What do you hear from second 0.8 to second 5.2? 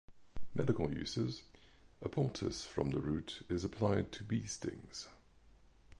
uses: A poultice from the root is applied to bee stings.